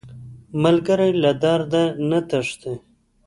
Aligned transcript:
ملګری 0.63 1.11
له 1.23 1.31
درده 1.43 1.83
نه 2.09 2.19
تښتي 2.29 2.73